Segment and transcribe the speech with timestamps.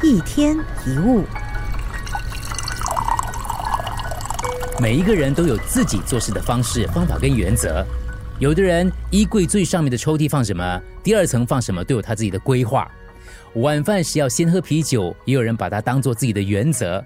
[0.00, 1.24] 一天一物，
[4.80, 7.84] 每一个人都有自己做事的方式、方法跟原则。
[8.38, 12.88] 有的人衣柜最上面的抽屉放什么，第二层放什么，都有他自己的规划。
[13.54, 17.04] 晚饭时要先喝啤酒，也有人把它当做自己的原则。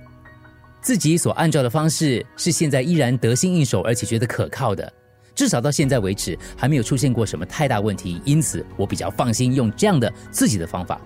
[0.82, 4.92] 自己所按照的方式是现在依然得心应手，而且觉得可靠的。
[5.34, 11.00] 至少到现在为止，还没有出现过什么太大问题，因此我比较放心用这样的自己的方法。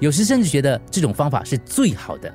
[0.00, 2.34] 有时甚至觉得这种方法是最好的。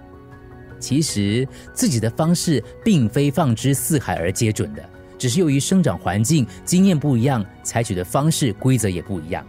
[0.79, 9.43] 其实自己的方式并非放之四海而皆准的，只是由于生长环境、经验不一样，采取的方式规则也不一样。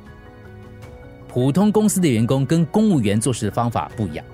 [1.29, 4.25] 普通公司的员工跟公务员做事的方法不一样，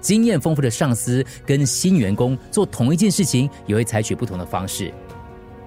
[0.00, 4.90] 经验丰富的上司跟新员工做同一件事情也会采取不同的方式。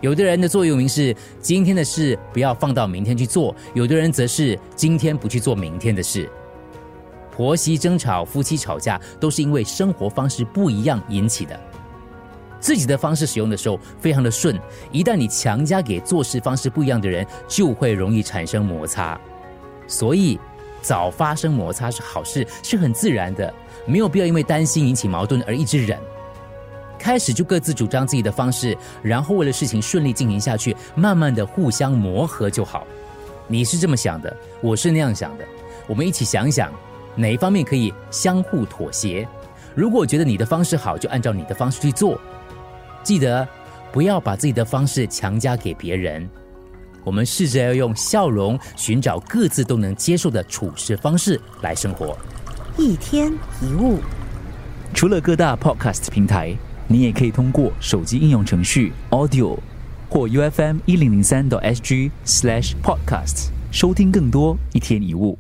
[0.02, 6.28] 有的人的座右铭是“今天的事不要放到明天去做”，有的人则是“今天不去做明天的事”。
[7.36, 11.60] 婆媳争吵、夫妻吵架，都是因为生活方式不一样引起的。
[12.60, 14.56] 自己的方式使用的时候非常的顺，
[14.92, 19.20] 一旦你强加给做事方式不一样的人，就会容易产生摩擦。
[19.88, 20.40] 所以，
[20.80, 23.52] 早发生摩擦是好事，是很自然的，
[23.88, 25.98] 没有必要因为担心引起矛盾而一直忍。
[27.00, 32.86] 开始就各自主张自己的方式，然后为了事情顺利进行下去，慢慢的互相磨合就好。
[33.48, 35.44] 你是这么想的，我是那样想的，
[35.88, 36.72] 我们一起想想。
[37.16, 39.28] 哪一方面可以相互妥协？
[39.76, 42.20] 如果觉得你的方式好，就按照你的方式去做。
[43.04, 43.48] 记得
[43.92, 46.30] 不要把自己的方式强加给别人。
[47.04, 52.18] 我们试着要用笑容寻找各自都能接受的处事方式来生活。
[52.78, 54.00] 一天一物，
[54.94, 56.56] 除了各大 Podcast 平台，
[56.88, 59.58] 你也可以通过手机应用程序 Audio
[60.10, 65.38] 或 UFM 一零零三 SG Slash Podcast 收听更多一天一物。